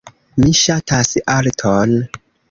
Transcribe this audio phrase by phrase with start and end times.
[0.43, 1.93] Mi ŝatas arton.